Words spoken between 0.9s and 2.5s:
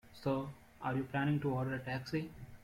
you planning to order a taxi?